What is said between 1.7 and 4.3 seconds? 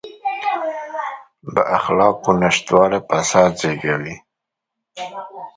اخلاقو نشتوالی فساد زېږوي.